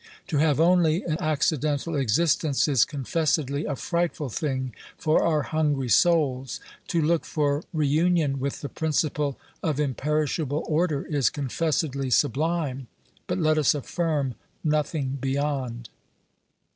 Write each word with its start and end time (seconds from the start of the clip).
To 0.29 0.37
have 0.39 0.59
only 0.59 1.03
an 1.03 1.17
accidental 1.19 1.95
existence 1.95 2.67
is 2.67 2.85
confessedly 2.85 3.65
a 3.65 3.75
frightful 3.75 4.29
thing 4.29 4.73
for 4.97 5.21
our 5.21 5.43
hungry 5.43 5.89
souls; 5.89 6.59
to 6.87 6.99
look 7.03 7.23
for 7.23 7.61
reunion 7.71 8.39
with 8.39 8.61
the 8.61 8.67
principle 8.69 9.37
of 9.61 9.79
imperishable 9.79 10.65
order 10.67 11.03
is 11.05 11.29
confessedly 11.29 12.09
sublime; 12.09 12.87
but 13.27 13.37
let 13.37 13.59
us 13.59 13.75
affirm 13.75 14.33
nothing 14.63 15.19
beyond. 15.21 15.89